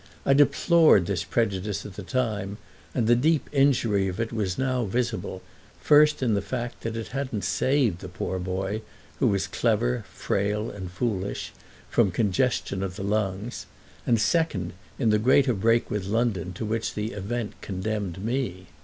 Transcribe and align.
I 0.25 0.33
deplored 0.33 1.05
this 1.05 1.23
prejudice 1.23 1.85
at 1.85 1.93
the 1.93 2.01
time, 2.01 2.57
and 2.95 3.05
the 3.05 3.15
deep 3.15 3.47
injury 3.53 4.07
of 4.07 4.19
it 4.19 4.33
was 4.33 4.57
now 4.57 4.83
visible—first 4.83 6.23
in 6.23 6.33
the 6.33 6.41
fact 6.41 6.81
that 6.81 6.97
it 6.97 7.09
hadn't 7.09 7.43
saved 7.43 7.99
the 8.01 8.09
poor 8.09 8.39
boy, 8.39 8.81
who 9.19 9.27
was 9.27 9.45
clever, 9.45 10.03
frail 10.11 10.71
and 10.71 10.89
foolish, 10.89 11.53
from 11.87 12.09
congestion 12.09 12.81
of 12.81 12.95
the 12.95 13.03
lungs, 13.03 13.67
and 14.07 14.19
second 14.19 14.73
in 14.97 15.11
the 15.11 15.19
greater 15.19 15.53
break 15.53 15.91
with 15.91 16.07
London 16.07 16.51
to 16.53 16.65
which 16.65 16.95
the 16.95 17.11
event 17.11 17.53
condemned 17.61 18.25
me. 18.25 18.65